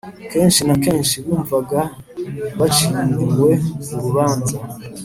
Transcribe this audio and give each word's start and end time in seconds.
kenshi 0.31 0.61
na 0.67 0.75
kenshi 0.83 1.15
bumvaga 1.25 1.79
baciriwe 2.59 3.49
urubanza 3.95 4.57